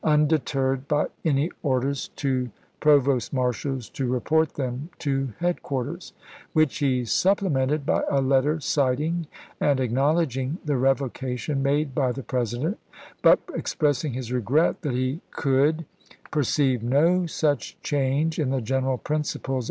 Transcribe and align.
undeterred 0.03 0.87
by 0.87 1.05
any 1.23 1.51
orders 1.61 2.07
to 2.15 2.49
provost 2.79 3.31
marshals 3.31 3.87
to 3.87 4.07
report 4.07 4.55
them 4.55 4.89
to 4.97 5.31
headquarters"; 5.37 6.11
which 6.53 6.79
he 6.79 7.05
supplemented 7.05 7.85
by 7.85 8.01
a 8.09 8.19
letter 8.19 8.59
citing 8.59 9.27
and 9.59 9.79
acknowledging 9.79 10.57
the 10.65 10.75
revocation 10.75 11.61
made 11.61 11.93
by 11.93 12.11
the 12.13 12.23
President, 12.23 12.79
but 13.21 13.41
expressing 13.53 14.13
his 14.13 14.31
regret 14.33 14.81
that 14.81 14.93
he 14.93 15.21
could 15.29 15.77
scharf," 15.77 16.19
pcrceive 16.31 16.81
no 16.81 17.27
such 17.27 17.79
change 17.83 18.39
in 18.39 18.49
the 18.49 18.59
general 18.59 18.97
principles 18.97 19.49
Maryland?" 19.49 19.59